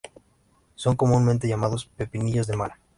Son 0.73 0.95
comúnmente 0.95 1.47
llamados 1.47 1.85
"pepinillos 1.85 2.47
de 2.47 2.57
mar". 2.57 2.73